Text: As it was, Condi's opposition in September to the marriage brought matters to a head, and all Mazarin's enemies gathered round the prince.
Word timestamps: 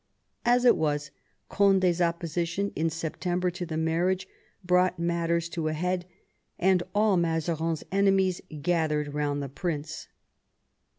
As 0.45 0.65
it 0.65 0.77
was, 0.77 1.11
Condi's 1.47 2.01
opposition 2.01 2.71
in 2.75 2.89
September 2.89 3.51
to 3.51 3.67
the 3.67 3.77
marriage 3.77 4.27
brought 4.63 4.97
matters 4.97 5.47
to 5.49 5.67
a 5.67 5.73
head, 5.73 6.07
and 6.57 6.81
all 6.95 7.17
Mazarin's 7.17 7.83
enemies 7.91 8.41
gathered 8.63 9.13
round 9.13 9.43
the 9.43 9.47
prince. 9.49 10.07